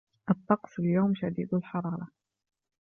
[0.29, 2.07] الطقس اليوم شديد الحرارة.